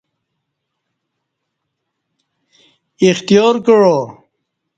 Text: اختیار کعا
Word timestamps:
اختیار 3.07 3.55
کعا 3.65 3.99